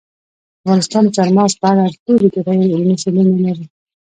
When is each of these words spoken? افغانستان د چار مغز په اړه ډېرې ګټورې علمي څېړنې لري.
افغانستان 0.61 1.01
د 1.07 1.09
چار 1.15 1.29
مغز 1.37 1.53
په 1.61 1.65
اړه 1.71 1.83
ډېرې 2.05 2.27
ګټورې 2.35 2.71
علمي 2.73 2.95
څېړنې 3.01 3.37
لري. 3.45 3.65